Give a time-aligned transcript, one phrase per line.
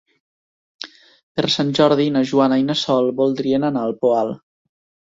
[1.35, 4.35] Per Sant Jordi na Joana i na Sol voldrien anar al Poal.